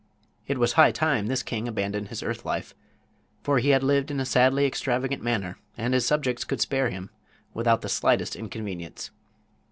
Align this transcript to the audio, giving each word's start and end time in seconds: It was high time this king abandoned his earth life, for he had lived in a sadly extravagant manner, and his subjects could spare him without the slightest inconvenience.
It 0.47 0.57
was 0.57 0.73
high 0.73 0.91
time 0.91 1.27
this 1.27 1.43
king 1.43 1.67
abandoned 1.67 2.07
his 2.07 2.23
earth 2.23 2.43
life, 2.43 2.73
for 3.43 3.59
he 3.59 3.69
had 3.69 3.83
lived 3.83 4.09
in 4.09 4.19
a 4.19 4.25
sadly 4.25 4.65
extravagant 4.65 5.21
manner, 5.21 5.59
and 5.77 5.93
his 5.93 6.07
subjects 6.07 6.43
could 6.43 6.59
spare 6.59 6.89
him 6.89 7.11
without 7.53 7.81
the 7.81 7.87
slightest 7.89 8.35
inconvenience. 8.35 9.11